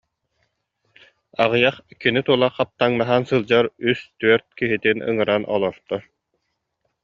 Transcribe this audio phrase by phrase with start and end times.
[1.43, 5.97] Аҕыйах, кини тула хаптаҥнаһан сылдьар үс-түөрт, киһитин ыҥыран олорто